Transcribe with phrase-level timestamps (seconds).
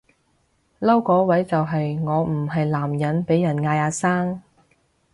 [0.79, 4.41] 嬲個位就係我唔係男人被人嗌阿生